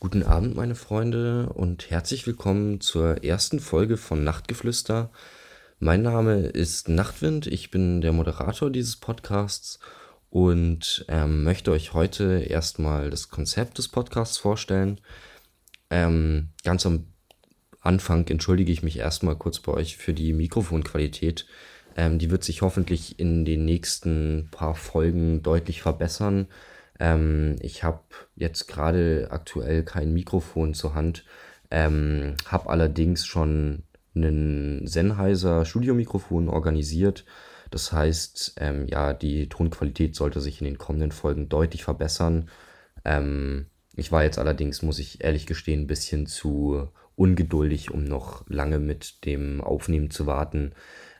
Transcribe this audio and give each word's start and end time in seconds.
Guten 0.00 0.22
Abend, 0.22 0.54
meine 0.54 0.76
Freunde, 0.76 1.48
und 1.54 1.90
herzlich 1.90 2.24
willkommen 2.24 2.80
zur 2.80 3.24
ersten 3.24 3.58
Folge 3.58 3.96
von 3.96 4.22
Nachtgeflüster. 4.22 5.10
Mein 5.80 6.02
Name 6.02 6.46
ist 6.46 6.88
Nachtwind, 6.88 7.48
ich 7.48 7.72
bin 7.72 8.00
der 8.00 8.12
Moderator 8.12 8.70
dieses 8.70 8.94
Podcasts 8.94 9.80
und 10.30 11.04
ähm, 11.08 11.42
möchte 11.42 11.72
euch 11.72 11.94
heute 11.94 12.44
erstmal 12.48 13.10
das 13.10 13.30
Konzept 13.30 13.78
des 13.78 13.88
Podcasts 13.88 14.38
vorstellen. 14.38 15.00
Ähm, 15.90 16.50
ganz 16.62 16.86
am 16.86 17.08
Anfang 17.80 18.24
entschuldige 18.28 18.70
ich 18.70 18.84
mich 18.84 18.98
erstmal 18.98 19.34
kurz 19.34 19.58
bei 19.58 19.72
euch 19.72 19.96
für 19.96 20.14
die 20.14 20.32
Mikrofonqualität. 20.32 21.44
Ähm, 21.96 22.20
die 22.20 22.30
wird 22.30 22.44
sich 22.44 22.62
hoffentlich 22.62 23.18
in 23.18 23.44
den 23.44 23.64
nächsten 23.64 24.46
paar 24.52 24.76
Folgen 24.76 25.42
deutlich 25.42 25.82
verbessern. 25.82 26.46
Ähm, 27.00 27.56
ich 27.60 27.84
habe 27.84 28.00
jetzt 28.36 28.66
gerade 28.66 29.28
aktuell 29.30 29.84
kein 29.84 30.12
Mikrofon 30.12 30.74
zur 30.74 30.94
Hand, 30.94 31.24
ähm, 31.70 32.34
habe 32.46 32.70
allerdings 32.70 33.26
schon 33.26 33.84
ein 34.14 34.86
Sennheiser 34.86 35.64
Studiomikrofon 35.64 36.48
organisiert. 36.48 37.24
Das 37.70 37.92
heißt, 37.92 38.54
ähm, 38.58 38.86
ja, 38.88 39.12
die 39.12 39.48
Tonqualität 39.48 40.14
sollte 40.16 40.40
sich 40.40 40.60
in 40.60 40.64
den 40.64 40.78
kommenden 40.78 41.12
Folgen 41.12 41.48
deutlich 41.48 41.84
verbessern. 41.84 42.48
Ähm, 43.04 43.66
ich 43.94 44.10
war 44.12 44.22
jetzt 44.22 44.38
allerdings, 44.38 44.82
muss 44.82 44.98
ich 44.98 45.22
ehrlich 45.22 45.46
gestehen, 45.46 45.82
ein 45.82 45.86
bisschen 45.86 46.26
zu 46.26 46.88
ungeduldig, 47.16 47.90
um 47.90 48.04
noch 48.04 48.48
lange 48.48 48.78
mit 48.78 49.24
dem 49.24 49.60
Aufnehmen 49.60 50.10
zu 50.10 50.26
warten. 50.26 50.72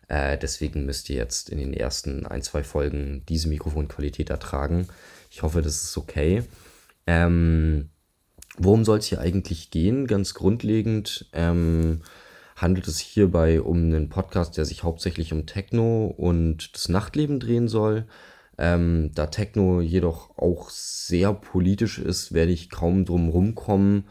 Äh, 0.08 0.38
deswegen 0.38 0.86
müsst 0.86 1.08
ihr 1.10 1.16
jetzt 1.16 1.50
in 1.50 1.58
den 1.58 1.74
ersten 1.74 2.26
ein, 2.26 2.42
zwei 2.42 2.64
Folgen 2.64 3.22
diese 3.28 3.48
Mikrofonqualität 3.48 4.30
ertragen. 4.30 4.88
Ich 5.30 5.42
hoffe, 5.42 5.62
das 5.62 5.84
ist 5.84 5.96
okay. 5.96 6.42
Ähm, 7.06 7.90
worum 8.56 8.84
soll 8.84 8.98
es 8.98 9.06
hier 9.06 9.20
eigentlich 9.20 9.70
gehen? 9.70 10.06
Ganz 10.06 10.34
grundlegend 10.34 11.26
ähm, 11.32 12.00
handelt 12.56 12.88
es 12.88 12.98
hierbei 12.98 13.60
um 13.60 13.76
einen 13.76 14.08
Podcast, 14.08 14.56
der 14.56 14.64
sich 14.64 14.82
hauptsächlich 14.82 15.32
um 15.32 15.46
Techno 15.46 16.06
und 16.06 16.74
das 16.74 16.88
Nachtleben 16.88 17.38
drehen 17.38 17.68
soll. 17.68 18.06
Ähm, 18.56 19.12
da 19.14 19.26
Techno 19.26 19.80
jedoch 19.80 20.36
auch 20.36 20.70
sehr 20.70 21.32
politisch 21.32 21.98
ist, 21.98 22.32
werde 22.32 22.50
ich 22.50 22.70
kaum 22.70 23.04
drum 23.04 23.28
rumkommen, 23.28 24.04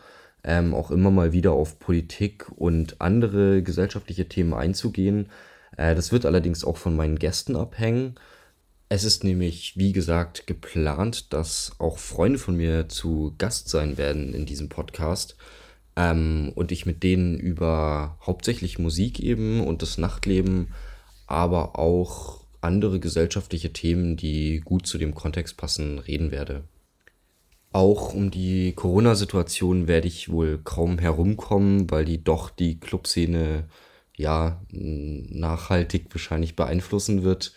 ähm, 0.43 0.73
auch 0.73 0.91
immer 0.91 1.11
mal 1.11 1.33
wieder 1.33 1.51
auf 1.51 1.79
Politik 1.79 2.47
und 2.55 3.01
andere 3.01 3.61
gesellschaftliche 3.61 4.29
Themen 4.29 4.53
einzugehen. 4.53 5.27
Äh, 5.77 5.95
das 5.95 6.11
wird 6.11 6.25
allerdings 6.25 6.65
auch 6.65 6.77
von 6.77 6.95
meinen 6.95 7.17
Gästen 7.17 7.55
abhängen. 7.55 8.15
Es 8.89 9.03
ist 9.03 9.23
nämlich, 9.23 9.73
wie 9.77 9.93
gesagt, 9.93 10.47
geplant, 10.47 11.33
dass 11.33 11.73
auch 11.79 11.97
Freunde 11.97 12.39
von 12.39 12.55
mir 12.55 12.89
zu 12.89 13.35
Gast 13.37 13.69
sein 13.69 13.97
werden 13.97 14.33
in 14.33 14.45
diesem 14.45 14.69
Podcast. 14.69 15.37
Ähm, 15.95 16.51
und 16.55 16.71
ich 16.71 16.85
mit 16.85 17.03
denen 17.03 17.37
über 17.39 18.17
hauptsächlich 18.25 18.79
Musik 18.79 19.19
eben 19.19 19.65
und 19.65 19.81
das 19.81 19.97
Nachtleben, 19.97 20.73
aber 21.27 21.79
auch 21.79 22.45
andere 22.61 22.99
gesellschaftliche 22.99 23.73
Themen, 23.73 24.17
die 24.17 24.61
gut 24.63 24.87
zu 24.87 24.97
dem 24.97 25.13
Kontext 25.15 25.57
passen, 25.57 25.99
reden 25.99 26.31
werde. 26.31 26.63
Auch 27.71 28.13
um 28.13 28.31
die 28.31 28.73
Corona-Situation 28.73 29.87
werde 29.87 30.07
ich 30.07 30.29
wohl 30.29 30.59
kaum 30.63 30.97
herumkommen, 30.97 31.91
weil 31.91 32.05
die 32.05 32.23
doch 32.23 32.49
die 32.49 32.79
Clubszene 32.79 33.65
ja 34.17 34.61
nachhaltig 34.71 36.07
wahrscheinlich 36.11 36.55
beeinflussen 36.55 37.23
wird 37.23 37.53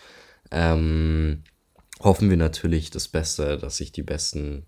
ähm, 0.50 1.42
hoffen 2.00 2.30
wir 2.30 2.36
natürlich 2.36 2.90
das 2.90 3.08
Beste, 3.08 3.58
dass 3.58 3.76
sich 3.76 3.92
die 3.92 4.02
besten, 4.02 4.66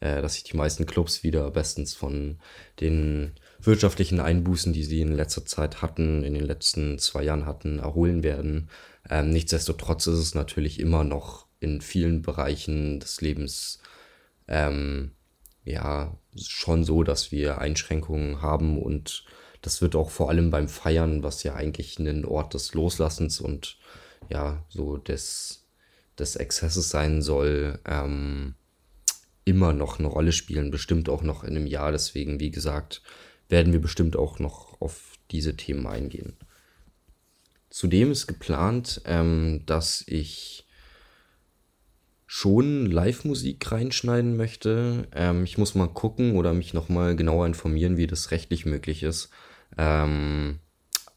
äh, 0.00 0.22
dass 0.22 0.34
sich 0.34 0.44
die 0.44 0.56
meisten 0.56 0.86
Clubs 0.86 1.22
wieder 1.22 1.50
bestens 1.50 1.94
von 1.94 2.38
den 2.80 3.32
wirtschaftlichen 3.60 4.20
Einbußen, 4.20 4.72
die 4.72 4.84
sie 4.84 5.00
in 5.00 5.12
letzter 5.12 5.44
Zeit 5.44 5.82
hatten, 5.82 6.24
in 6.24 6.34
den 6.34 6.44
letzten 6.44 6.98
zwei 6.98 7.22
Jahren 7.22 7.46
hatten, 7.46 7.78
erholen 7.78 8.22
werden. 8.22 8.70
Ähm, 9.08 9.30
nichtsdestotrotz 9.30 10.06
ist 10.06 10.18
es 10.18 10.34
natürlich 10.34 10.80
immer 10.80 11.04
noch 11.04 11.46
in 11.60 11.80
vielen 11.80 12.22
Bereichen 12.22 13.00
des 13.00 13.20
Lebens 13.20 13.80
ähm, 14.48 15.12
ja 15.64 16.16
schon 16.36 16.84
so, 16.84 17.02
dass 17.02 17.30
wir 17.32 17.58
Einschränkungen 17.58 18.40
haben 18.40 18.80
und 18.80 19.24
das 19.62 19.82
wird 19.82 19.94
auch 19.94 20.10
vor 20.10 20.30
allem 20.30 20.50
beim 20.50 20.68
Feiern, 20.68 21.22
was 21.22 21.42
ja 21.42 21.54
eigentlich 21.54 21.98
ein 21.98 22.24
Ort 22.24 22.54
des 22.54 22.74
Loslassens 22.74 23.40
und 23.40 23.78
ja, 24.28 24.64
so 24.68 24.96
des, 24.96 25.66
des 26.18 26.36
Exzesses 26.36 26.90
sein 26.90 27.22
soll, 27.22 27.78
ähm, 27.84 28.54
immer 29.44 29.72
noch 29.72 29.98
eine 29.98 30.08
Rolle 30.08 30.32
spielen, 30.32 30.70
bestimmt 30.70 31.08
auch 31.08 31.22
noch 31.22 31.44
in 31.44 31.56
einem 31.56 31.66
Jahr. 31.66 31.92
Deswegen, 31.92 32.40
wie 32.40 32.50
gesagt, 32.50 33.02
werden 33.48 33.72
wir 33.72 33.80
bestimmt 33.80 34.16
auch 34.16 34.38
noch 34.38 34.80
auf 34.80 35.14
diese 35.30 35.56
Themen 35.56 35.86
eingehen. 35.86 36.36
Zudem 37.68 38.10
ist 38.10 38.26
geplant, 38.26 39.02
ähm, 39.04 39.62
dass 39.66 40.04
ich 40.06 40.66
schon 42.26 42.86
Live-Musik 42.86 43.72
reinschneiden 43.72 44.36
möchte. 44.36 45.08
Ähm, 45.12 45.44
ich 45.44 45.58
muss 45.58 45.74
mal 45.74 45.88
gucken 45.88 46.36
oder 46.36 46.52
mich 46.54 46.74
nochmal 46.74 47.16
genauer 47.16 47.46
informieren, 47.46 47.96
wie 47.96 48.06
das 48.06 48.30
rechtlich 48.30 48.66
möglich 48.66 49.02
ist. 49.02 49.30
Ähm, 49.78 50.60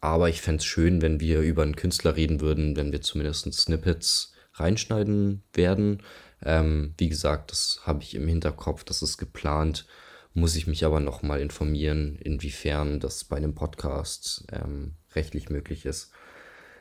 aber 0.01 0.29
ich 0.29 0.41
fände 0.41 0.59
es 0.59 0.65
schön, 0.65 1.01
wenn 1.01 1.19
wir 1.19 1.39
über 1.39 1.63
einen 1.63 1.75
Künstler 1.75 2.15
reden 2.15 2.41
würden, 2.41 2.75
wenn 2.75 2.91
wir 2.91 3.01
zumindest 3.01 3.51
Snippets 3.53 4.33
reinschneiden 4.53 5.43
werden. 5.53 6.03
Ähm, 6.43 6.93
wie 6.97 7.09
gesagt, 7.09 7.51
das 7.51 7.81
habe 7.83 8.03
ich 8.03 8.15
im 8.15 8.27
Hinterkopf, 8.27 8.83
das 8.83 9.01
ist 9.01 9.17
geplant. 9.17 9.85
Muss 10.33 10.55
ich 10.55 10.67
mich 10.67 10.83
aber 10.83 10.99
nochmal 10.99 11.41
informieren, 11.41 12.17
inwiefern 12.17 12.99
das 12.99 13.23
bei 13.23 13.37
einem 13.37 13.55
Podcast 13.55 14.45
ähm, 14.51 14.95
rechtlich 15.15 15.49
möglich 15.49 15.85
ist. 15.85 16.11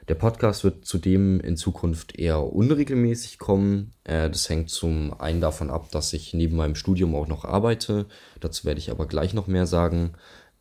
Der 0.08 0.14
Podcast 0.16 0.64
wird 0.64 0.84
zudem 0.84 1.38
in 1.38 1.56
Zukunft 1.56 2.18
eher 2.18 2.42
unregelmäßig 2.42 3.38
kommen. 3.38 3.92
Äh, 4.04 4.30
das 4.30 4.48
hängt 4.48 4.70
zum 4.70 5.18
einen 5.20 5.40
davon 5.40 5.70
ab, 5.70 5.90
dass 5.92 6.12
ich 6.12 6.34
neben 6.34 6.56
meinem 6.56 6.74
Studium 6.74 7.14
auch 7.14 7.28
noch 7.28 7.44
arbeite. 7.44 8.06
Dazu 8.40 8.64
werde 8.64 8.80
ich 8.80 8.90
aber 8.90 9.06
gleich 9.06 9.32
noch 9.32 9.46
mehr 9.46 9.66
sagen. 9.66 10.14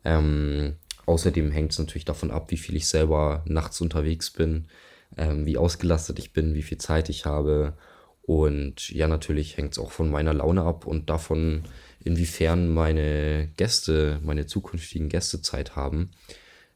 Ähm, 0.04 0.76
Außerdem 1.06 1.50
hängt 1.50 1.72
es 1.72 1.78
natürlich 1.78 2.04
davon 2.04 2.30
ab, 2.30 2.50
wie 2.50 2.56
viel 2.56 2.76
ich 2.76 2.88
selber 2.88 3.44
nachts 3.46 3.80
unterwegs 3.80 4.30
bin, 4.30 4.68
ähm, 5.16 5.46
wie 5.46 5.56
ausgelastet 5.56 6.18
ich 6.18 6.32
bin, 6.32 6.54
wie 6.54 6.62
viel 6.62 6.78
Zeit 6.78 7.08
ich 7.08 7.26
habe. 7.26 7.76
Und 8.22 8.90
ja, 8.90 9.08
natürlich 9.08 9.56
hängt 9.56 9.72
es 9.72 9.78
auch 9.78 9.90
von 9.90 10.10
meiner 10.10 10.32
Laune 10.32 10.62
ab 10.62 10.86
und 10.86 11.10
davon, 11.10 11.64
inwiefern 12.04 12.68
meine 12.68 13.48
Gäste, 13.56 14.20
meine 14.22 14.46
zukünftigen 14.46 15.08
Gäste 15.08 15.42
Zeit 15.42 15.76
haben. 15.76 16.10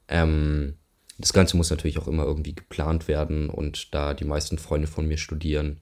Ähm, 0.08 0.76
das 1.18 1.32
Ganze 1.32 1.56
muss 1.56 1.70
natürlich 1.70 1.98
auch 1.98 2.08
immer 2.08 2.24
irgendwie 2.24 2.54
geplant 2.54 3.08
werden 3.08 3.48
und 3.48 3.94
da 3.94 4.14
die 4.14 4.24
meisten 4.24 4.58
Freunde 4.58 4.86
von 4.86 5.08
mir 5.08 5.16
studieren, 5.16 5.80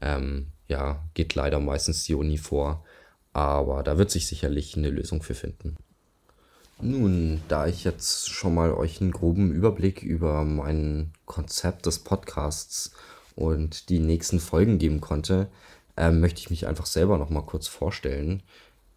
ähm, 0.00 0.52
ja, 0.68 1.04
geht 1.14 1.34
leider 1.34 1.60
meistens 1.60 2.04
die 2.04 2.14
Uni 2.14 2.38
vor. 2.38 2.84
Aber 3.32 3.82
da 3.82 3.98
wird 3.98 4.10
sich 4.10 4.26
sicherlich 4.26 4.76
eine 4.76 4.90
Lösung 4.90 5.22
für 5.22 5.34
finden. 5.34 5.76
Nun, 6.82 7.42
da 7.48 7.66
ich 7.66 7.84
jetzt 7.84 8.30
schon 8.30 8.54
mal 8.54 8.72
euch 8.72 9.00
einen 9.00 9.10
groben 9.10 9.52
Überblick 9.52 10.02
über 10.02 10.44
mein 10.44 11.12
Konzept 11.26 11.84
des 11.84 11.98
Podcasts 11.98 12.92
und 13.36 13.90
die 13.90 13.98
nächsten 13.98 14.40
Folgen 14.40 14.78
geben 14.78 15.00
konnte, 15.02 15.50
äh, 15.96 16.10
möchte 16.10 16.40
ich 16.40 16.48
mich 16.48 16.66
einfach 16.66 16.86
selber 16.86 17.18
noch 17.18 17.28
mal 17.28 17.42
kurz 17.42 17.68
vorstellen. 17.68 18.42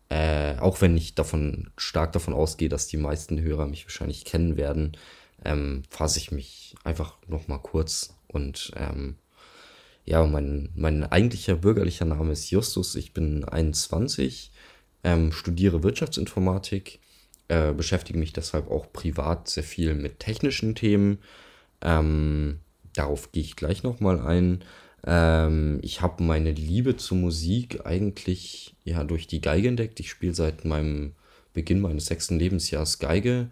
Äh, 0.07 0.57
auch 0.59 0.79
wenn 0.79 0.95
ich 0.95 1.15
davon 1.15 1.71
stark 1.75 2.13
davon 2.13 2.33
ausgehe, 2.33 2.69
dass 2.69 2.87
die 2.87 2.97
meisten 2.97 3.41
Hörer 3.41 3.67
mich 3.67 3.85
wahrscheinlich 3.85 4.23
kennen 4.23 4.55
werden, 4.55 4.95
ähm, 5.43 5.83
fasse 5.89 6.19
ich 6.19 6.31
mich 6.31 6.75
einfach 6.85 7.17
noch 7.27 7.49
mal 7.49 7.57
kurz 7.57 8.15
und 8.27 8.71
ähm, 8.77 9.17
ja, 10.05 10.25
mein, 10.25 10.69
mein 10.75 11.03
eigentlicher 11.03 11.55
bürgerlicher 11.55 12.05
Name 12.05 12.31
ist 12.33 12.49
Justus. 12.49 12.95
Ich 12.95 13.13
bin 13.13 13.43
21, 13.43 14.51
ähm, 15.03 15.31
studiere 15.31 15.83
Wirtschaftsinformatik 15.83 16.99
äh, 17.53 17.73
beschäftige 17.75 18.17
mich 18.17 18.33
deshalb 18.33 18.69
auch 18.71 18.91
privat 18.91 19.47
sehr 19.47 19.63
viel 19.63 19.93
mit 19.93 20.19
technischen 20.19 20.73
Themen. 20.73 21.19
Ähm, 21.81 22.59
darauf 22.95 23.31
gehe 23.31 23.43
ich 23.43 23.55
gleich 23.55 23.83
nochmal 23.83 24.19
ein. 24.19 24.63
Ähm, 25.05 25.79
ich 25.83 26.01
habe 26.01 26.23
meine 26.23 26.51
Liebe 26.51 26.97
zur 26.97 27.17
Musik 27.17 27.85
eigentlich 27.85 28.75
ja 28.83 29.03
durch 29.03 29.27
die 29.27 29.41
Geige 29.41 29.67
entdeckt. 29.67 29.99
Ich 29.99 30.09
spiele 30.09 30.33
seit 30.33 30.65
meinem 30.65 31.13
Beginn 31.53 31.81
meines 31.81 32.07
sechsten 32.07 32.39
Lebensjahres 32.39 32.97
Geige. 32.97 33.49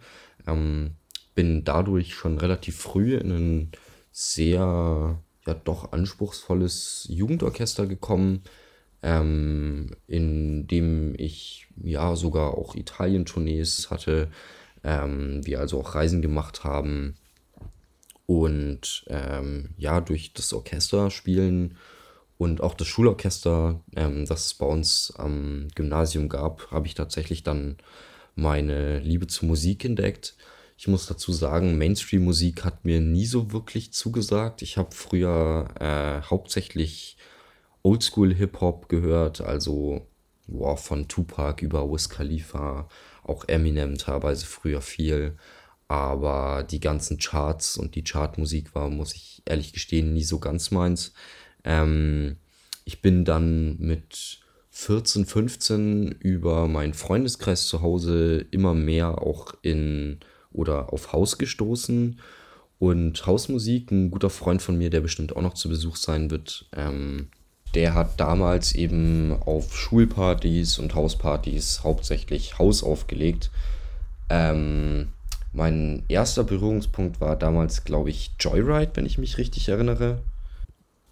Ähm, 0.48 0.92
bin 1.36 1.64
dadurch 1.64 2.14
schon 2.14 2.38
relativ 2.38 2.76
früh 2.76 3.16
in 3.16 3.30
ein 3.30 3.72
sehr, 4.10 5.20
ja 5.46 5.54
doch 5.64 5.92
anspruchsvolles 5.92 7.06
Jugendorchester 7.08 7.86
gekommen, 7.86 8.42
ähm, 9.02 9.90
in 10.06 10.66
dem 10.66 11.14
ich 11.18 11.68
ja 11.82 12.16
sogar 12.16 12.56
auch 12.56 12.74
Italien-Tournees 12.74 13.90
hatte, 13.90 14.28
ähm, 14.84 15.44
wir 15.44 15.60
also 15.60 15.80
auch 15.80 15.94
Reisen 15.94 16.22
gemacht 16.22 16.64
haben 16.64 17.16
und 18.26 19.04
ähm, 19.08 19.70
ja 19.76 20.00
durch 20.00 20.32
das 20.32 20.52
Orchester 20.52 21.10
spielen 21.10 21.76
Und 22.42 22.60
auch 22.60 22.74
das 22.74 22.88
Schulorchester, 22.88 23.80
ähm, 23.94 24.26
das 24.26 24.46
es 24.46 24.54
bei 24.54 24.66
uns 24.66 25.12
am 25.16 25.68
Gymnasium 25.76 26.28
gab, 26.28 26.72
habe 26.72 26.88
ich 26.88 26.94
tatsächlich 26.94 27.44
dann 27.44 27.76
meine 28.34 28.98
Liebe 28.98 29.28
zur 29.28 29.46
Musik 29.46 29.84
entdeckt. 29.84 30.34
Ich 30.76 30.88
muss 30.88 31.06
dazu 31.06 31.32
sagen, 31.32 31.78
Mainstream-Musik 31.78 32.64
hat 32.64 32.84
mir 32.84 33.00
nie 33.00 33.26
so 33.26 33.52
wirklich 33.52 33.92
zugesagt. 33.92 34.62
Ich 34.62 34.76
habe 34.76 34.90
früher 34.90 35.68
äh, 35.78 36.28
hauptsächlich 36.28 37.16
Oldschool-Hip-Hop 37.82 38.88
gehört, 38.88 39.40
also 39.40 40.06
boah, 40.46 40.76
von 40.76 41.08
Tupac 41.08 41.64
über 41.64 41.90
Wiz 41.90 42.08
Khalifa, 42.08 42.88
auch 43.24 43.48
Eminem 43.48 43.98
teilweise 43.98 44.46
früher 44.46 44.80
viel. 44.80 45.36
Aber 45.88 46.62
die 46.62 46.80
ganzen 46.80 47.18
Charts 47.18 47.76
und 47.76 47.94
die 47.94 48.04
Chartmusik 48.04 48.74
war, 48.74 48.88
muss 48.88 49.14
ich 49.14 49.42
ehrlich 49.44 49.72
gestehen, 49.72 50.14
nie 50.14 50.24
so 50.24 50.38
ganz 50.38 50.70
meins. 50.70 51.12
Ähm, 51.64 52.36
ich 52.84 53.02
bin 53.02 53.24
dann 53.24 53.76
mit 53.78 54.40
14, 54.70 55.26
15 55.26 56.12
über 56.12 56.66
meinen 56.66 56.94
Freundeskreis 56.94 57.66
zu 57.66 57.82
Hause 57.82 58.46
immer 58.50 58.72
mehr 58.74 59.20
auch 59.20 59.54
in 59.60 60.20
oder 60.50 60.92
auf 60.92 61.12
Haus 61.12 61.36
gestoßen. 61.36 62.18
Und 62.78 63.26
Hausmusik, 63.26 63.90
ein 63.90 64.10
guter 64.10 64.30
Freund 64.30 64.62
von 64.62 64.76
mir, 64.78 64.90
der 64.90 65.02
bestimmt 65.02 65.36
auch 65.36 65.42
noch 65.42 65.54
zu 65.54 65.68
Besuch 65.68 65.96
sein 65.96 66.30
wird, 66.30 66.68
ähm, 66.74 67.28
der 67.74 67.94
hat 67.94 68.20
damals 68.20 68.74
eben 68.74 69.36
auf 69.44 69.76
Schulpartys 69.76 70.78
und 70.78 70.94
Hauspartys 70.94 71.82
hauptsächlich 71.84 72.58
Haus 72.58 72.82
aufgelegt. 72.82 73.50
Ähm, 74.28 75.08
mein 75.52 76.04
erster 76.08 76.44
Berührungspunkt 76.44 77.20
war 77.20 77.36
damals, 77.36 77.84
glaube 77.84 78.10
ich, 78.10 78.32
Joyride, 78.40 78.92
wenn 78.94 79.06
ich 79.06 79.18
mich 79.18 79.38
richtig 79.38 79.68
erinnere. 79.68 80.22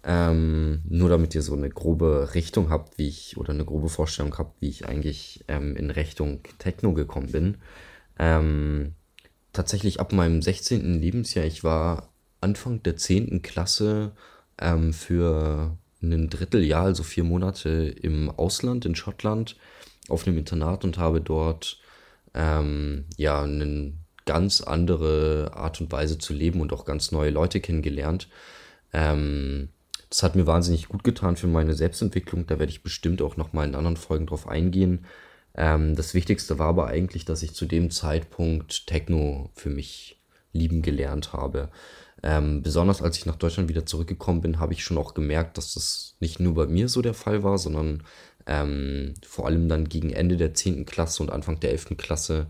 Ähm, 0.03 0.81
nur 0.89 1.09
damit 1.09 1.35
ihr 1.35 1.43
so 1.43 1.53
eine 1.53 1.69
grobe 1.69 2.33
Richtung 2.33 2.71
habt, 2.71 2.97
wie 2.97 3.07
ich, 3.07 3.37
oder 3.37 3.51
eine 3.51 3.65
grobe 3.65 3.89
Vorstellung 3.89 4.35
habt, 4.37 4.59
wie 4.59 4.69
ich 4.69 4.87
eigentlich 4.87 5.45
ähm, 5.47 5.75
in 5.75 5.91
Richtung 5.91 6.41
Techno 6.57 6.93
gekommen 6.93 7.31
bin. 7.31 7.57
Ähm, 8.17 8.93
tatsächlich 9.53 9.99
ab 9.99 10.11
meinem 10.11 10.41
16. 10.41 10.99
Lebensjahr, 10.99 11.45
ich 11.45 11.63
war 11.63 12.09
Anfang 12.39 12.81
der 12.81 12.97
10. 12.97 13.43
Klasse 13.43 14.13
ähm, 14.59 14.91
für 14.93 15.77
ein 16.01 16.29
Dritteljahr, 16.29 16.85
also 16.85 17.03
vier 17.03 17.23
Monate 17.23 17.69
im 17.69 18.29
Ausland, 18.29 18.85
in 18.85 18.95
Schottland, 18.95 19.55
auf 20.09 20.27
einem 20.27 20.37
Internat 20.37 20.83
und 20.83 20.97
habe 20.97 21.21
dort 21.21 21.79
ähm, 22.33 23.05
ja 23.17 23.43
eine 23.43 23.93
ganz 24.25 24.61
andere 24.61 25.51
Art 25.53 25.81
und 25.81 25.91
Weise 25.91 26.17
zu 26.17 26.33
leben 26.33 26.61
und 26.61 26.73
auch 26.73 26.85
ganz 26.85 27.11
neue 27.11 27.31
Leute 27.31 27.59
kennengelernt. 27.59 28.27
Ähm, 28.93 29.69
das 30.09 30.23
hat 30.23 30.35
mir 30.35 30.45
wahnsinnig 30.45 30.89
gut 30.89 31.03
getan 31.03 31.37
für 31.37 31.47
meine 31.47 31.73
Selbstentwicklung. 31.73 32.45
Da 32.45 32.59
werde 32.59 32.71
ich 32.71 32.83
bestimmt 32.83 33.21
auch 33.21 33.37
noch 33.37 33.53
mal 33.53 33.67
in 33.67 33.75
anderen 33.75 33.97
Folgen 33.97 34.27
drauf 34.27 34.47
eingehen. 34.47 35.05
Ähm, 35.55 35.95
das 35.95 36.13
Wichtigste 36.13 36.59
war 36.59 36.67
aber 36.67 36.87
eigentlich, 36.87 37.25
dass 37.25 37.43
ich 37.43 37.53
zu 37.53 37.65
dem 37.65 37.91
Zeitpunkt 37.91 38.87
Techno 38.87 39.49
für 39.53 39.69
mich 39.69 40.20
lieben 40.53 40.81
gelernt 40.81 41.33
habe. 41.33 41.69
Ähm, 42.23 42.61
besonders 42.61 43.01
als 43.01 43.17
ich 43.17 43.25
nach 43.25 43.35
Deutschland 43.35 43.69
wieder 43.69 43.85
zurückgekommen 43.85 44.41
bin, 44.41 44.59
habe 44.59 44.73
ich 44.73 44.83
schon 44.83 44.97
auch 44.97 45.13
gemerkt, 45.13 45.57
dass 45.57 45.73
das 45.73 46.15
nicht 46.19 46.39
nur 46.39 46.53
bei 46.53 46.67
mir 46.67 46.87
so 46.87 47.01
der 47.01 47.15
Fall 47.15 47.43
war, 47.43 47.57
sondern 47.57 48.03
ähm, 48.45 49.15
vor 49.25 49.47
allem 49.47 49.69
dann 49.69 49.89
gegen 49.89 50.11
Ende 50.11 50.37
der 50.37 50.53
10. 50.53 50.85
Klasse 50.85 51.23
und 51.23 51.31
Anfang 51.31 51.59
der 51.59 51.71
11. 51.71 51.97
Klasse 51.97 52.47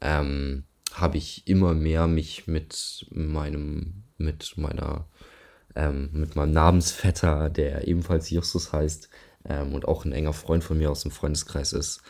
ähm, 0.00 0.64
habe 0.92 1.18
ich 1.18 1.46
immer 1.46 1.74
mehr 1.74 2.06
mich 2.06 2.46
mit 2.46 3.06
meinem, 3.10 4.04
mit 4.16 4.54
meiner, 4.56 5.06
ähm, 5.74 6.10
mit 6.12 6.36
meinem 6.36 6.52
Namensvetter, 6.52 7.50
der 7.50 7.86
ebenfalls 7.86 8.30
Justus 8.30 8.72
heißt 8.72 9.08
ähm, 9.48 9.74
und 9.74 9.86
auch 9.86 10.04
ein 10.04 10.12
enger 10.12 10.32
Freund 10.32 10.64
von 10.64 10.78
mir 10.78 10.90
aus 10.90 11.02
dem 11.02 11.10
Freundeskreis 11.10 11.72
ist, 11.72 12.02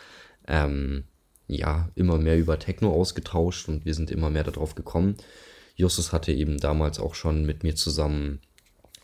ähm, 0.46 1.04
ja, 1.50 1.91
immer 1.94 2.19
mehr 2.19 2.38
über 2.38 2.58
Techno 2.58 2.93
ausgetauscht 2.93 3.69
und 3.69 3.85
wir 3.85 3.94
sind 3.94 4.11
immer 4.11 4.31
mehr 4.31 4.44
darauf 4.44 4.75
gekommen. 4.75 5.17
Justus 5.76 6.12
hatte 6.12 6.32
eben 6.32 6.58
damals 6.58 7.00
auch 7.00 7.14
schon 7.14 7.44
mit 7.44 7.62
mir 7.62 7.75
zusammen 7.75 8.41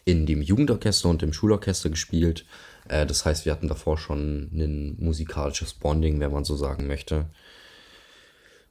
in 0.05 0.27
dem 0.27 0.43
Jugendorchester 0.43 1.09
und 1.09 1.23
dem 1.23 1.33
Schulorchester 1.33 1.91
gespielt. 1.91 2.47
Äh, 2.89 3.07
das 3.07 3.25
heißt, 3.25 3.45
wir 3.45 3.53
hatten 3.53 3.69
davor 3.69 3.99
schon 3.99 4.51
ein 4.53 4.97
musikalisches 4.99 5.75
Bonding, 5.75 6.21
wenn 6.21 6.33
man 6.33 6.45
so 6.45 6.57
sagen 6.57 6.87
möchte. 6.87 7.27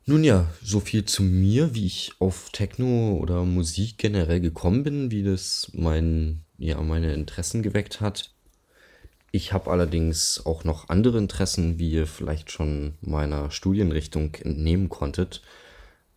Nun 0.06 0.24
ja, 0.24 0.52
so 0.64 0.80
viel 0.80 1.06
zu 1.06 1.24
mir, 1.24 1.74
wie 1.74 1.88
ich 1.88 2.14
auf 2.20 2.52
Techno 2.52 3.18
oder 3.20 3.44
Musik 3.44 3.98
generell 3.98 4.40
gekommen 4.40 4.84
bin, 4.84 5.10
wie 5.10 5.24
das 5.24 5.72
mein, 5.74 6.46
ja, 6.58 6.80
meine 6.82 7.14
Interessen 7.14 7.64
geweckt 7.64 8.02
hat. 8.02 8.35
Ich 9.36 9.52
habe 9.52 9.70
allerdings 9.70 10.46
auch 10.46 10.64
noch 10.64 10.88
andere 10.88 11.18
Interessen, 11.18 11.78
wie 11.78 11.92
ihr 11.92 12.08
vielleicht 12.08 12.52
schon 12.52 12.94
meiner 13.02 13.52
Studienrichtung 13.52 14.34
entnehmen 14.36 14.88
konntet. 14.88 15.42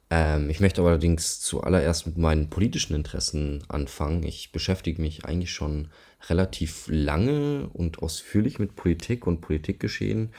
Ähm, 0.08 0.48
ich 0.50 0.60
möchte 0.60 0.82
allerdings 0.82 1.40
zuallererst 1.40 2.06
mit 2.06 2.16
meinen 2.16 2.48
politischen 2.48 2.94
Interessen 2.94 3.64
anfangen. 3.66 4.22
Ich 4.22 4.52
beschäftige 4.52 5.02
mich 5.02 5.24
eigentlich 5.24 5.50
schon 5.50 5.88
relativ 6.28 6.86
lange 6.86 7.68
und 7.72 8.04
ausführlich 8.04 8.60
mit 8.60 8.76
Politik 8.76 9.26
und 9.26 9.40
Politikgeschehen. 9.40 10.30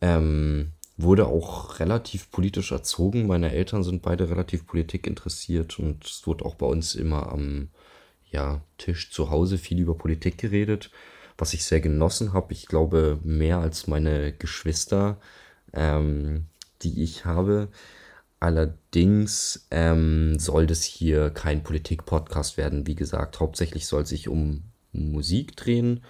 Ähm, 0.00 0.72
wurde 0.96 1.28
auch 1.28 1.78
relativ 1.78 2.32
politisch 2.32 2.72
erzogen. 2.72 3.28
Meine 3.28 3.52
Eltern 3.52 3.84
sind 3.84 4.02
beide 4.02 4.28
relativ 4.28 4.66
Politik 4.66 5.06
interessiert 5.06 5.78
und 5.78 6.04
es 6.04 6.26
wurde 6.26 6.46
auch 6.46 6.56
bei 6.56 6.66
uns 6.66 6.96
immer 6.96 7.30
am 7.30 7.68
ja, 8.32 8.60
Tisch 8.76 9.12
zu 9.12 9.30
Hause 9.30 9.56
viel 9.56 9.78
über 9.78 9.94
Politik 9.94 10.36
geredet, 10.36 10.90
was 11.38 11.54
ich 11.54 11.64
sehr 11.64 11.80
genossen 11.80 12.32
habe. 12.32 12.52
Ich 12.52 12.66
glaube, 12.66 13.18
mehr 13.22 13.58
als 13.58 13.86
meine 13.86 14.32
Geschwister, 14.32 15.18
ähm, 15.72 16.46
die 16.82 17.02
ich 17.02 17.24
habe. 17.24 17.68
Allerdings 18.40 19.66
ähm, 19.70 20.38
soll 20.38 20.66
das 20.66 20.84
hier 20.84 21.30
kein 21.30 21.62
Politik-Podcast 21.62 22.56
werden. 22.56 22.86
Wie 22.86 22.94
gesagt, 22.94 23.40
hauptsächlich 23.40 23.86
soll 23.86 24.02
es 24.02 24.10
sich 24.10 24.28
um 24.28 24.64
Musik 24.92 25.56
drehen. 25.56 26.02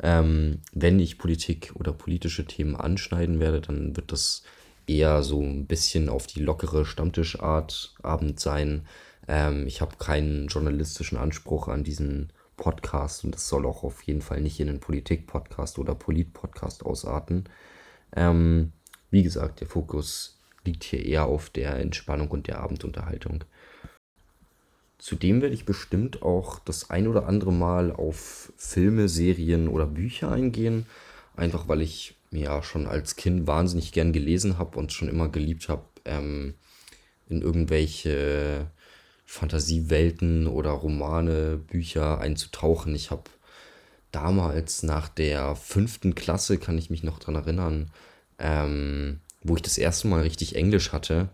Ähm, 0.00 0.60
wenn 0.72 0.98
ich 1.00 1.18
Politik 1.18 1.72
oder 1.74 1.92
politische 1.92 2.44
Themen 2.44 2.76
anschneiden 2.76 3.40
werde, 3.40 3.60
dann 3.60 3.96
wird 3.96 4.12
das 4.12 4.42
eher 4.86 5.22
so 5.22 5.40
ein 5.40 5.66
bisschen 5.66 6.08
auf 6.08 6.26
die 6.26 6.40
lockere 6.40 6.84
Stammtischart 6.84 7.94
Abend 8.02 8.40
sein. 8.40 8.86
Ähm, 9.28 9.66
ich 9.66 9.80
habe 9.80 9.96
keinen 9.96 10.48
journalistischen 10.48 11.18
Anspruch 11.18 11.68
an 11.68 11.84
diesen 11.84 12.32
Podcast 12.56 13.24
und 13.24 13.34
das 13.34 13.48
soll 13.48 13.66
auch 13.66 13.82
auf 13.82 14.02
jeden 14.02 14.22
Fall 14.22 14.40
nicht 14.40 14.60
in 14.60 14.68
einen 14.68 14.80
Politik-Podcast 14.80 15.78
oder 15.78 15.94
Polit-Podcast 15.94 16.84
ausarten. 16.84 17.48
Ähm, 18.14 18.72
wie 19.10 19.22
gesagt, 19.22 19.60
der 19.60 19.66
Fokus 19.66 20.38
liegt 20.64 20.84
hier 20.84 21.04
eher 21.04 21.26
auf 21.26 21.50
der 21.50 21.76
Entspannung 21.76 22.28
und 22.28 22.46
der 22.46 22.60
Abendunterhaltung. 22.60 23.44
Zudem 24.98 25.42
werde 25.42 25.54
ich 25.54 25.64
bestimmt 25.64 26.22
auch 26.22 26.60
das 26.60 26.90
ein 26.90 27.08
oder 27.08 27.26
andere 27.26 27.52
Mal 27.52 27.90
auf 27.90 28.52
Filme, 28.56 29.08
Serien 29.08 29.66
oder 29.66 29.86
Bücher 29.86 30.30
eingehen. 30.30 30.86
Einfach 31.34 31.66
weil 31.66 31.82
ich 31.82 32.14
ja 32.30 32.62
schon 32.62 32.86
als 32.86 33.16
Kind 33.16 33.46
wahnsinnig 33.46 33.90
gern 33.92 34.12
gelesen 34.12 34.58
habe 34.58 34.78
und 34.78 34.92
schon 34.92 35.08
immer 35.08 35.28
geliebt 35.28 35.68
habe, 35.68 35.82
ähm, 36.04 36.54
in 37.28 37.42
irgendwelche 37.42 38.70
Fantasiewelten 39.32 40.46
oder 40.46 40.72
Romane, 40.72 41.56
Bücher 41.56 42.20
einzutauchen. 42.20 42.94
Ich 42.94 43.10
habe 43.10 43.22
damals 44.10 44.82
nach 44.82 45.08
der 45.08 45.56
fünften 45.56 46.14
Klasse, 46.14 46.58
kann 46.58 46.76
ich 46.76 46.90
mich 46.90 47.02
noch 47.02 47.18
dran 47.18 47.36
erinnern, 47.36 47.90
ähm, 48.38 49.20
wo 49.42 49.56
ich 49.56 49.62
das 49.62 49.78
erste 49.78 50.06
Mal 50.06 50.20
richtig 50.20 50.54
Englisch 50.54 50.92
hatte, 50.92 51.30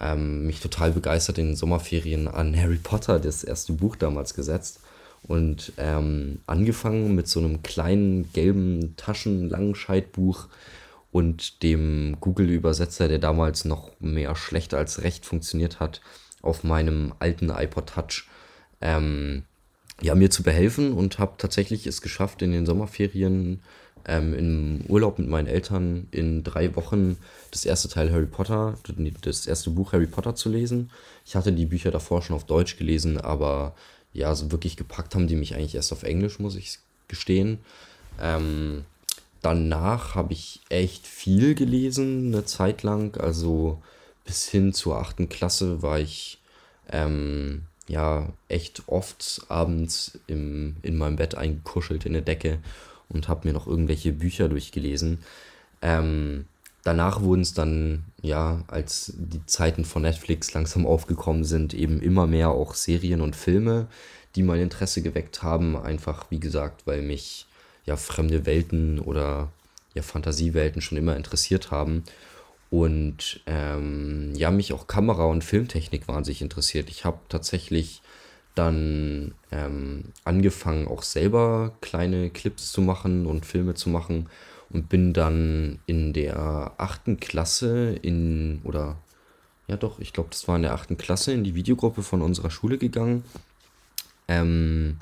ähm, 0.00 0.48
mich 0.48 0.58
total 0.58 0.90
begeistert 0.90 1.38
in 1.38 1.50
den 1.50 1.56
Sommerferien 1.56 2.26
an 2.26 2.60
Harry 2.60 2.80
Potter, 2.82 3.20
das 3.20 3.44
erste 3.44 3.72
Buch 3.72 3.94
damals 3.94 4.34
gesetzt. 4.34 4.80
Und 5.22 5.72
ähm, 5.76 6.40
angefangen 6.46 7.14
mit 7.14 7.28
so 7.28 7.38
einem 7.38 7.62
kleinen 7.62 8.32
gelben 8.32 8.96
Taschenlangscheidbuch 8.96 10.48
und 11.12 11.62
dem 11.62 12.16
Google-Übersetzer, 12.18 13.06
der 13.06 13.20
damals 13.20 13.64
noch 13.64 13.92
mehr 14.00 14.34
schlecht 14.34 14.74
als 14.74 15.02
recht 15.02 15.24
funktioniert 15.24 15.78
hat, 15.78 16.00
auf 16.42 16.64
meinem 16.64 17.14
alten 17.18 17.50
iPod 17.50 17.86
Touch, 17.86 18.28
ähm, 18.80 19.44
ja, 20.00 20.14
mir 20.14 20.30
zu 20.30 20.42
behelfen 20.42 20.92
und 20.92 21.18
habe 21.18 21.34
tatsächlich 21.38 21.86
es 21.86 22.02
geschafft, 22.02 22.42
in 22.42 22.52
den 22.52 22.66
Sommerferien 22.66 23.60
ähm, 24.06 24.34
im 24.34 24.84
Urlaub 24.88 25.18
mit 25.18 25.28
meinen 25.28 25.48
Eltern 25.48 26.08
in 26.10 26.44
drei 26.44 26.74
Wochen 26.76 27.18
das 27.50 27.64
erste 27.64 27.88
Teil 27.88 28.12
Harry 28.12 28.26
Potter, 28.26 28.78
das 29.20 29.46
erste 29.46 29.70
Buch 29.70 29.92
Harry 29.92 30.06
Potter 30.06 30.34
zu 30.34 30.48
lesen. 30.48 30.90
Ich 31.26 31.36
hatte 31.36 31.52
die 31.52 31.66
Bücher 31.66 31.90
davor 31.90 32.22
schon 32.22 32.36
auf 32.36 32.44
Deutsch 32.44 32.76
gelesen, 32.76 33.20
aber 33.20 33.74
ja, 34.12 34.34
so 34.34 34.50
wirklich 34.50 34.76
gepackt 34.76 35.14
haben 35.14 35.28
die 35.28 35.36
mich 35.36 35.54
eigentlich 35.54 35.74
erst 35.74 35.92
auf 35.92 36.02
Englisch, 36.02 36.38
muss 36.38 36.56
ich 36.56 36.78
gestehen. 37.08 37.58
Ähm, 38.20 38.84
danach 39.42 40.14
habe 40.14 40.32
ich 40.32 40.60
echt 40.68 41.06
viel 41.06 41.54
gelesen, 41.54 42.28
eine 42.28 42.44
Zeit 42.44 42.82
lang. 42.82 43.16
Also 43.18 43.82
bis 44.28 44.46
hin 44.46 44.74
zur 44.74 44.98
achten 44.98 45.30
Klasse 45.30 45.80
war 45.80 45.98
ich 45.98 46.38
ähm, 46.90 47.62
ja 47.88 48.28
echt 48.48 48.82
oft 48.86 49.40
abends 49.48 50.18
im, 50.26 50.76
in 50.82 50.98
meinem 50.98 51.16
Bett 51.16 51.34
eingekuschelt 51.34 52.04
in 52.04 52.12
der 52.12 52.22
Decke 52.22 52.58
und 53.08 53.26
habe 53.26 53.48
mir 53.48 53.54
noch 53.54 53.66
irgendwelche 53.66 54.12
Bücher 54.12 54.50
durchgelesen. 54.50 55.20
Ähm, 55.80 56.44
danach 56.84 57.22
wurden 57.22 57.40
es 57.40 57.54
dann, 57.54 58.04
ja, 58.20 58.62
als 58.66 59.14
die 59.16 59.44
Zeiten 59.46 59.86
von 59.86 60.02
Netflix 60.02 60.52
langsam 60.52 60.86
aufgekommen 60.86 61.44
sind, 61.44 61.72
eben 61.72 62.02
immer 62.02 62.26
mehr 62.26 62.50
auch 62.50 62.74
Serien 62.74 63.22
und 63.22 63.34
Filme, 63.34 63.86
die 64.34 64.42
mein 64.42 64.60
Interesse 64.60 65.00
geweckt 65.00 65.42
haben. 65.42 65.74
Einfach, 65.74 66.30
wie 66.30 66.40
gesagt, 66.40 66.86
weil 66.86 67.00
mich 67.00 67.46
ja 67.86 67.96
fremde 67.96 68.44
Welten 68.44 68.98
oder 68.98 69.48
ja 69.94 70.02
Fantasiewelten 70.02 70.82
schon 70.82 70.98
immer 70.98 71.16
interessiert 71.16 71.70
haben. 71.70 72.04
Und 72.70 73.40
ähm, 73.46 74.34
ja, 74.34 74.50
mich 74.50 74.72
auch 74.72 74.86
Kamera- 74.86 75.24
und 75.24 75.42
Filmtechnik 75.42 76.06
wahnsinnig 76.06 76.42
interessiert. 76.42 76.90
Ich 76.90 77.04
habe 77.04 77.18
tatsächlich 77.28 78.02
dann 78.54 79.34
ähm, 79.52 80.06
angefangen, 80.24 80.88
auch 80.88 81.02
selber 81.02 81.72
kleine 81.80 82.30
Clips 82.30 82.72
zu 82.72 82.80
machen 82.80 83.26
und 83.26 83.46
Filme 83.46 83.74
zu 83.74 83.88
machen 83.88 84.28
und 84.70 84.88
bin 84.88 85.12
dann 85.12 85.78
in 85.86 86.12
der 86.12 86.72
achten 86.76 87.20
Klasse 87.20 87.94
in, 88.02 88.60
oder 88.64 88.96
ja 89.68 89.76
doch, 89.76 90.00
ich 90.00 90.12
glaube, 90.12 90.30
das 90.30 90.48
war 90.48 90.56
in 90.56 90.62
der 90.62 90.74
achten 90.74 90.98
Klasse 90.98 91.32
in 91.32 91.44
die 91.44 91.54
Videogruppe 91.54 92.02
von 92.02 92.20
unserer 92.20 92.50
Schule 92.50 92.78
gegangen. 92.78 93.24
Ähm, 94.26 94.98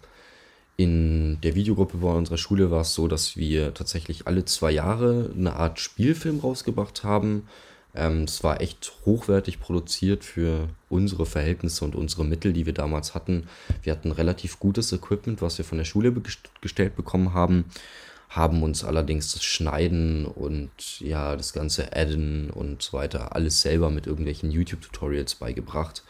in 0.77 1.41
der 1.41 1.55
Videogruppe 1.55 1.99
bei 1.99 2.13
unserer 2.13 2.39
Schule 2.39 2.71
war 2.71 2.83
es 2.83 2.95
so, 2.95 3.09
dass 3.09 3.37
wir 3.37 3.73
tatsächlich 3.73 4.27
alle 4.27 4.45
zwei 4.45 4.71
Jahre 4.71 5.31
eine 5.35 5.55
Art 5.55 5.81
Spielfilm 5.81 6.41
rausgebracht 6.41 7.03
haben. 7.03 7.49
Ähm, 7.95 8.25
es 8.25 8.45
war 8.45 8.61
echt 8.61 8.93
hochwertig 9.07 9.59
produziert 9.59 10.23
für 10.23 10.69
unsere 10.91 11.25
Verhältnisse 11.25 11.85
und 11.85 11.95
unsere 11.95 12.27
Mittel, 12.27 12.53
die 12.53 12.67
wir 12.67 12.75
damals 12.75 13.15
hatten. 13.15 13.49
Wir 13.83 13.93
hatten 13.93 14.13
relativ 14.13 14.61
gutes 14.61 14.93
Equipment, 14.93 15.41
was 15.41 15.57
wir 15.57 15.65
von 15.65 15.79
der 15.79 15.87
Schule 15.87 16.15
gestellt 16.61 16.95
bekommen 16.95 17.33
haben, 17.33 17.65
haben 18.29 18.63
uns 18.63 18.85
allerdings 18.85 19.33
das 19.33 19.45
Schneiden 19.45 20.27
und 20.27 21.01
ja, 21.01 21.37
das 21.37 21.55
ganze 21.55 21.97
Adden 21.97 22.51
und 22.51 22.83
so 22.83 22.99
weiter 22.99 23.35
alles 23.35 23.63
selber 23.63 23.89
mit 23.89 24.07
irgendwelchen 24.07 24.51
YouTube-Tutorials 24.51 25.37
beigebracht. 25.37 26.03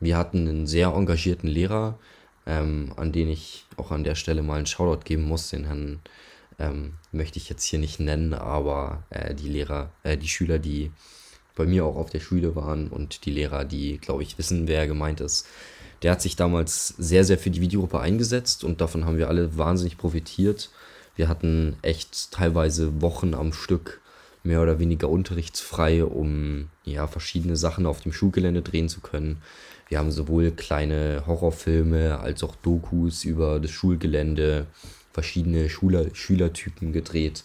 Wir 0.00 0.16
hatten 0.16 0.48
einen 0.48 0.66
sehr 0.66 0.88
engagierten 0.88 1.46
Lehrer, 1.46 1.98
ähm, 2.46 2.92
an 2.96 3.12
den 3.12 3.28
ich 3.28 3.64
auch 3.76 3.90
an 3.90 4.04
der 4.04 4.14
Stelle 4.14 4.42
mal 4.42 4.56
einen 4.56 4.66
Shoutout 4.66 5.04
geben 5.04 5.24
muss. 5.24 5.50
Den 5.50 5.64
Herrn 5.64 6.00
ähm, 6.58 6.94
möchte 7.12 7.38
ich 7.38 7.48
jetzt 7.48 7.64
hier 7.64 7.78
nicht 7.78 8.00
nennen, 8.00 8.34
aber 8.34 9.02
äh, 9.10 9.34
die 9.34 9.48
Lehrer, 9.48 9.90
äh, 10.02 10.16
die 10.16 10.28
Schüler, 10.28 10.58
die 10.58 10.90
bei 11.56 11.66
mir 11.66 11.84
auch 11.84 11.96
auf 11.96 12.10
der 12.10 12.20
Schule 12.20 12.54
waren 12.56 12.88
und 12.88 13.26
die 13.26 13.30
Lehrer, 13.30 13.64
die, 13.64 13.98
glaube 13.98 14.22
ich, 14.22 14.38
wissen, 14.38 14.68
wer 14.68 14.86
gemeint 14.86 15.20
ist. 15.20 15.46
Der 16.02 16.12
hat 16.12 16.22
sich 16.22 16.36
damals 16.36 16.88
sehr, 16.96 17.24
sehr 17.24 17.38
für 17.38 17.50
die 17.50 17.60
Videogruppe 17.60 18.00
eingesetzt 18.00 18.64
und 18.64 18.80
davon 18.80 19.04
haben 19.04 19.18
wir 19.18 19.28
alle 19.28 19.58
wahnsinnig 19.58 19.98
profitiert. 19.98 20.70
Wir 21.16 21.28
hatten 21.28 21.76
echt 21.82 22.30
teilweise 22.30 23.02
Wochen 23.02 23.34
am 23.34 23.52
Stück 23.52 24.00
mehr 24.42 24.62
oder 24.62 24.78
weniger 24.78 25.08
unterrichtsfrei, 25.08 26.04
um 26.04 26.68
ja 26.84 27.06
verschiedene 27.06 27.56
Sachen 27.56 27.86
auf 27.86 28.00
dem 28.00 28.12
Schulgelände 28.12 28.62
drehen 28.62 28.88
zu 28.88 29.00
können. 29.00 29.42
Wir 29.88 29.98
haben 29.98 30.10
sowohl 30.10 30.52
kleine 30.52 31.24
Horrorfilme 31.26 32.20
als 32.20 32.42
auch 32.44 32.54
Dokus 32.56 33.24
über 33.24 33.58
das 33.60 33.70
Schulgelände, 33.70 34.66
verschiedene 35.12 35.68
Schüler, 35.68 36.06
Schülertypen 36.14 36.92
gedreht. 36.92 37.44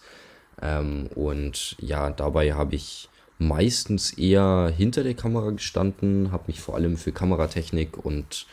Ähm, 0.61 1.07
und 1.15 1.75
ja, 1.79 2.11
dabei 2.11 2.53
habe 2.53 2.75
ich 2.75 3.09
meistens 3.39 4.13
eher 4.13 4.71
hinter 4.75 5.03
der 5.03 5.15
Kamera 5.15 5.51
gestanden, 5.51 6.31
habe 6.31 6.45
mich 6.47 6.61
vor 6.61 6.75
allem 6.75 6.97
für 6.97 7.11
Kameratechnik 7.11 7.97
und 7.97 8.45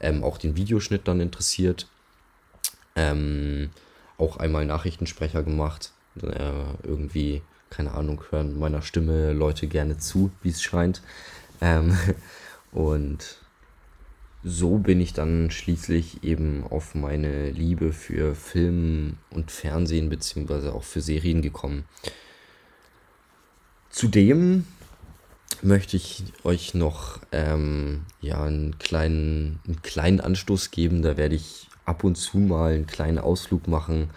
ähm, 0.00 0.24
auch 0.24 0.38
den 0.38 0.56
Videoschnitt 0.56 1.06
dann 1.08 1.20
interessiert. 1.20 1.88
Ähm, 2.96 3.70
auch 4.16 4.36
einmal 4.36 4.64
Nachrichtensprecher 4.64 5.42
gemacht. 5.42 5.92
Äh, 6.22 6.52
irgendwie, 6.82 7.42
keine 7.70 7.92
Ahnung, 7.92 8.22
hören 8.30 8.58
meiner 8.58 8.82
Stimme 8.82 9.32
Leute 9.32 9.66
gerne 9.66 9.98
zu, 9.98 10.30
wie 10.42 10.50
es 10.50 10.62
scheint. 10.62 11.02
Ähm, 11.60 11.96
und 12.72 13.38
so 14.42 14.78
bin 14.78 15.00
ich 15.00 15.12
dann 15.12 15.50
schließlich 15.50 16.24
eben 16.24 16.64
auf 16.64 16.94
meine 16.94 17.50
Liebe 17.50 17.92
für 17.92 18.34
Film 18.34 19.18
und 19.30 19.50
Fernsehen 19.50 20.08
beziehungsweise 20.08 20.74
auch 20.74 20.82
für 20.82 21.00
Serien 21.00 21.42
gekommen. 21.42 21.84
Zudem 23.90 24.66
möchte 25.62 25.96
ich 25.96 26.24
euch 26.42 26.74
noch 26.74 27.20
ähm, 27.32 28.06
ja, 28.20 28.42
einen, 28.42 28.78
kleinen, 28.78 29.60
einen 29.66 29.82
kleinen 29.82 30.20
Anstoß 30.20 30.70
geben. 30.70 31.02
Da 31.02 31.16
werde 31.16 31.34
ich 31.34 31.68
ab 31.84 32.02
und 32.02 32.16
zu 32.16 32.38
mal 32.38 32.72
einen 32.72 32.86
kleinen 32.86 33.18
Ausflug 33.18 33.68
machen 33.68 34.10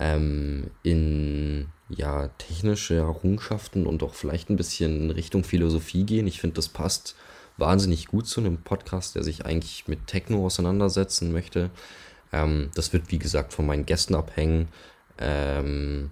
ähm, 0.00 0.70
in 0.82 1.68
ja, 1.90 2.28
technische 2.38 2.94
Errungenschaften 2.94 3.86
und 3.86 4.02
auch 4.02 4.14
vielleicht 4.14 4.48
ein 4.48 4.56
bisschen 4.56 5.02
in 5.02 5.10
Richtung 5.10 5.44
Philosophie 5.44 6.04
gehen. 6.04 6.26
Ich 6.26 6.40
finde, 6.40 6.54
das 6.54 6.68
passt 6.68 7.14
wahnsinnig 7.58 8.06
gut 8.06 8.26
zu 8.26 8.40
einem 8.40 8.56
Podcast, 8.58 9.14
der 9.14 9.22
sich 9.22 9.44
eigentlich 9.44 9.86
mit 9.86 10.06
Techno 10.06 10.46
auseinandersetzen 10.46 11.32
möchte. 11.32 11.70
Ähm, 12.32 12.70
das 12.74 12.92
wird, 12.92 13.10
wie 13.10 13.18
gesagt, 13.18 13.52
von 13.52 13.66
meinen 13.66 13.86
Gästen 13.86 14.14
abhängen. 14.14 14.68
Ähm, 15.18 16.10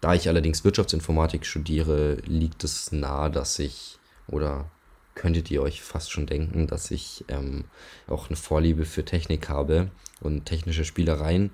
da 0.00 0.14
ich 0.14 0.28
allerdings 0.28 0.64
Wirtschaftsinformatik 0.64 1.44
studiere, 1.44 2.16
liegt 2.24 2.64
es 2.64 2.90
nahe, 2.92 3.30
dass 3.30 3.58
ich, 3.58 3.98
oder 4.28 4.70
könntet 5.14 5.50
ihr 5.50 5.62
euch 5.62 5.82
fast 5.82 6.10
schon 6.10 6.26
denken, 6.26 6.66
dass 6.66 6.90
ich 6.90 7.24
ähm, 7.28 7.64
auch 8.06 8.28
eine 8.28 8.36
Vorliebe 8.36 8.84
für 8.84 9.04
Technik 9.04 9.48
habe 9.48 9.90
und 10.20 10.46
technische 10.46 10.84
Spielereien. 10.84 11.50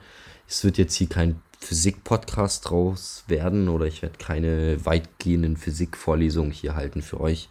Es 0.46 0.64
wird 0.64 0.78
jetzt 0.78 0.94
hier 0.94 1.08
kein 1.08 1.40
Physik-Podcast 1.62 2.68
draus 2.68 3.24
werden 3.28 3.68
oder 3.68 3.86
ich 3.86 4.02
werde 4.02 4.18
keine 4.18 4.84
weitgehenden 4.84 5.56
Physik-Vorlesungen 5.56 6.50
hier 6.50 6.74
halten 6.74 7.02
für 7.02 7.20
euch. 7.20 7.48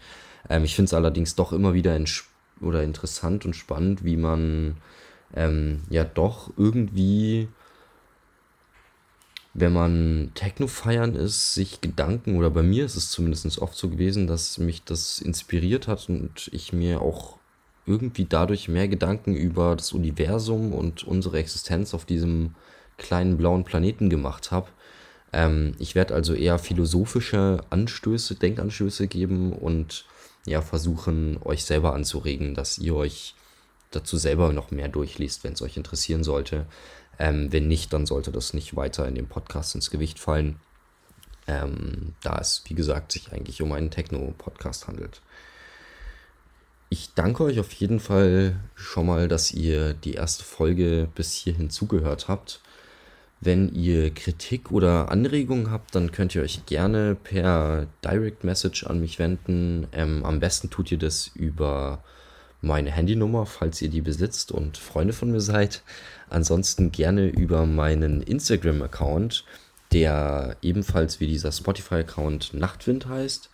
Ähm, 0.49 0.63
ich 0.63 0.75
finde 0.75 0.87
es 0.87 0.93
allerdings 0.93 1.35
doch 1.35 1.53
immer 1.53 1.73
wieder 1.73 1.97
oder 2.59 2.83
interessant 2.83 3.45
und 3.45 3.55
spannend, 3.55 4.03
wie 4.03 4.17
man 4.17 4.77
ähm, 5.33 5.81
ja 5.89 6.03
doch 6.03 6.51
irgendwie, 6.57 7.47
wenn 9.53 9.73
man 9.73 10.31
Techno 10.35 10.67
feiern 10.67 11.15
ist, 11.15 11.53
sich 11.53 11.81
Gedanken, 11.81 12.37
oder 12.37 12.49
bei 12.49 12.63
mir 12.63 12.85
ist 12.85 12.97
es 12.97 13.11
zumindest 13.11 13.59
oft 13.59 13.75
so 13.75 13.89
gewesen, 13.89 14.27
dass 14.27 14.57
mich 14.57 14.83
das 14.83 15.19
inspiriert 15.19 15.87
hat 15.87 16.09
und 16.09 16.49
ich 16.51 16.73
mir 16.73 17.01
auch 17.01 17.37
irgendwie 17.85 18.25
dadurch 18.25 18.67
mehr 18.67 18.87
Gedanken 18.87 19.35
über 19.35 19.75
das 19.75 19.93
Universum 19.93 20.73
und 20.73 21.03
unsere 21.03 21.39
Existenz 21.39 21.93
auf 21.93 22.05
diesem 22.05 22.55
kleinen 23.01 23.37
blauen 23.37 23.65
Planeten 23.65 24.09
gemacht 24.09 24.51
habe. 24.51 24.69
Ähm, 25.33 25.73
ich 25.79 25.95
werde 25.95 26.13
also 26.13 26.33
eher 26.33 26.59
philosophische 26.59 27.61
Anstöße, 27.69 28.35
Denkanstöße 28.35 29.07
geben 29.07 29.53
und 29.53 30.05
ja, 30.45 30.61
versuchen, 30.61 31.37
euch 31.43 31.65
selber 31.65 31.93
anzuregen, 31.93 32.55
dass 32.55 32.77
ihr 32.77 32.95
euch 32.95 33.35
dazu 33.91 34.17
selber 34.17 34.53
noch 34.53 34.71
mehr 34.71 34.87
durchliest, 34.87 35.43
wenn 35.43 35.53
es 35.53 35.61
euch 35.61 35.77
interessieren 35.77 36.23
sollte. 36.23 36.65
Ähm, 37.19 37.51
wenn 37.51 37.67
nicht, 37.67 37.91
dann 37.93 38.05
sollte 38.05 38.31
das 38.31 38.53
nicht 38.53 38.75
weiter 38.75 39.07
in 39.07 39.15
dem 39.15 39.27
Podcast 39.27 39.75
ins 39.75 39.91
Gewicht 39.91 40.17
fallen. 40.17 40.59
Ähm, 41.47 42.13
da 42.23 42.37
es, 42.37 42.63
wie 42.67 42.75
gesagt, 42.75 43.11
sich 43.11 43.31
eigentlich 43.31 43.61
um 43.61 43.71
einen 43.73 43.91
Techno-Podcast 43.91 44.87
handelt. 44.87 45.21
Ich 46.89 47.13
danke 47.13 47.43
euch 47.43 47.59
auf 47.59 47.71
jeden 47.73 47.99
Fall 47.99 48.59
schon 48.75 49.05
mal, 49.05 49.27
dass 49.27 49.51
ihr 49.51 49.93
die 49.93 50.13
erste 50.13 50.43
Folge 50.43 51.07
bis 51.15 51.33
hierhin 51.33 51.69
zugehört 51.69 52.27
habt. 52.27 52.61
Wenn 53.43 53.73
ihr 53.73 54.13
Kritik 54.13 54.69
oder 54.69 55.09
Anregungen 55.09 55.71
habt, 55.71 55.95
dann 55.95 56.11
könnt 56.11 56.35
ihr 56.35 56.43
euch 56.43 56.63
gerne 56.67 57.15
per 57.15 57.87
Direct 58.05 58.43
Message 58.43 58.85
an 58.85 58.99
mich 58.99 59.17
wenden. 59.17 59.87
Ähm, 59.93 60.23
am 60.23 60.39
besten 60.39 60.69
tut 60.69 60.91
ihr 60.91 60.99
das 60.99 61.31
über 61.33 62.03
meine 62.61 62.91
Handynummer, 62.91 63.47
falls 63.47 63.81
ihr 63.81 63.89
die 63.89 64.01
besitzt 64.01 64.51
und 64.51 64.77
Freunde 64.77 65.13
von 65.13 65.31
mir 65.31 65.41
seid. 65.41 65.81
Ansonsten 66.29 66.91
gerne 66.91 67.29
über 67.29 67.65
meinen 67.65 68.21
Instagram-Account, 68.21 69.43
der 69.91 70.55
ebenfalls 70.61 71.19
wie 71.19 71.25
dieser 71.27 71.51
Spotify-Account 71.51 72.53
Nachtwind 72.53 73.07
heißt. 73.07 73.49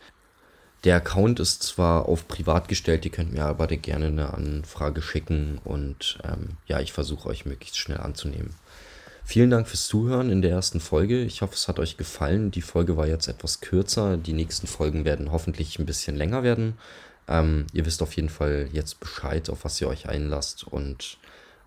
Der 0.84 0.98
Account 0.98 1.40
ist 1.40 1.64
zwar 1.64 2.10
auf 2.10 2.28
privat 2.28 2.68
gestellt, 2.68 3.06
ihr 3.06 3.12
könnt 3.12 3.32
mir 3.32 3.46
aber 3.46 3.68
gerne 3.68 4.08
eine 4.08 4.34
Anfrage 4.34 5.02
schicken 5.02 5.60
und 5.64 6.20
ähm, 6.26 6.58
ja, 6.68 6.82
ich 6.82 6.92
versuche 6.92 7.30
euch 7.30 7.46
möglichst 7.46 7.78
schnell 7.78 8.00
anzunehmen. 8.00 8.54
Vielen 9.30 9.50
Dank 9.50 9.68
fürs 9.68 9.88
Zuhören 9.88 10.30
in 10.30 10.42
der 10.42 10.52
ersten 10.52 10.80
Folge. 10.80 11.22
Ich 11.22 11.42
hoffe, 11.42 11.54
es 11.54 11.68
hat 11.68 11.80
euch 11.80 11.98
gefallen. 11.98 12.50
Die 12.50 12.62
Folge 12.62 12.96
war 12.96 13.08
jetzt 13.08 13.28
etwas 13.28 13.60
kürzer. 13.60 14.16
Die 14.16 14.32
nächsten 14.32 14.68
Folgen 14.68 15.04
werden 15.04 15.34
hoffentlich 15.34 15.78
ein 15.78 15.86
bisschen 15.86 16.16
länger 16.16 16.44
werden. 16.44 16.78
Ähm, 17.28 17.68
ihr 17.74 17.86
wisst 17.86 18.02
auf 18.02 18.16
jeden 18.16 18.30
Fall 18.30 18.70
jetzt 18.72 19.02
Bescheid, 19.02 19.50
auf 19.50 19.66
was 19.66 19.82
ihr 19.82 19.90
euch 19.90 20.08
einlasst. 20.08 20.66
Und 20.66 21.18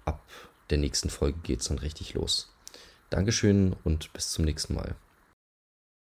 ab 0.07 0.23
der 0.71 0.79
nächsten 0.79 1.11
Folge 1.11 1.39
geht 1.43 1.61
es 1.61 1.69
dann 1.69 1.79
richtig 1.79 2.15
los. 2.15 2.51
Dankeschön 3.11 3.77
und 3.85 4.11
bis 4.15 4.31
zum 4.31 4.47
nächsten 4.47 4.73
Mal. 4.73 4.95